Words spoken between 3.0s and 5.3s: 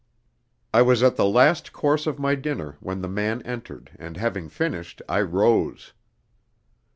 the man entered, and having finished I